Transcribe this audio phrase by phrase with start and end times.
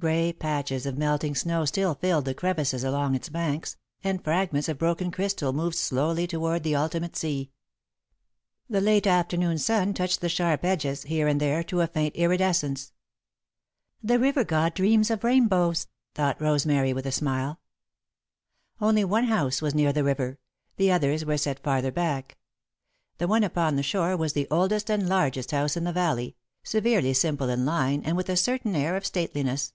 [0.00, 4.76] Grey patches of melting snow still filled the crevices along its banks, and fragments of
[4.76, 7.50] broken crystal moved slowly toward the ultimate sea.
[8.68, 12.92] The late afternoon sun touched the sharp edges, here and there to a faint iridescence.
[14.02, 17.60] "The river god dreams of rainbows," thought Rosemary, with a smile.
[17.64, 17.64] [Sidenote:
[18.80, 20.38] The Valley] Only one house was near the river;
[20.76, 22.36] the others were set farther back.
[23.16, 27.14] The one upon the shore was the oldest and largest house in the valley, severely
[27.14, 29.72] simple in line and with a certain air of stateliness.